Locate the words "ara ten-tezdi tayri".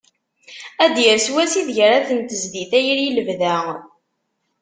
1.87-3.03